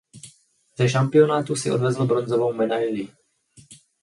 Ze 0.77 0.89
šampionátu 0.89 1.55
si 1.55 1.71
odvezl 1.71 2.05
bronzovou 2.05 2.53
medaili. 2.53 3.07